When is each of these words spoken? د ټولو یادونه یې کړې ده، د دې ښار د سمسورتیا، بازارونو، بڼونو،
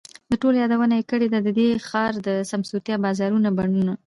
د 0.29 0.33
ټولو 0.41 0.57
یادونه 0.63 0.93
یې 0.99 1.03
کړې 1.11 1.27
ده، 1.33 1.39
د 1.43 1.49
دې 1.59 1.69
ښار 1.87 2.13
د 2.27 2.29
سمسورتیا، 2.51 2.95
بازارونو، 3.03 3.49
بڼونو، 3.57 3.93